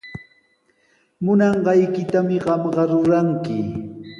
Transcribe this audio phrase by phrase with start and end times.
[1.23, 3.57] Munanqaykitami qamqa ruranki.